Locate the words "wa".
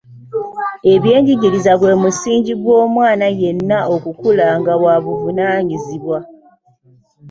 4.83-4.95